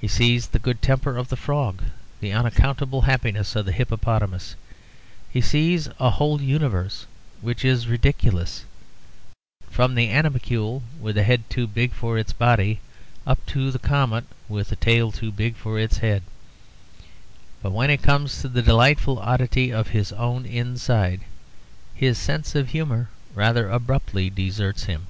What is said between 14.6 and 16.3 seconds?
a tail too big for its head.